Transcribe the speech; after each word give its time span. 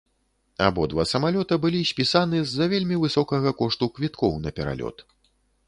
Абодва 0.67 1.03
самалёта 1.09 1.53
былі 1.65 1.81
спісаны 1.91 2.41
з-за 2.45 2.65
вельмі 2.73 2.99
высокага 3.03 3.49
кошту 3.63 3.85
квіткоў 3.99 4.33
на 4.47 4.57
пералёт. 4.61 4.97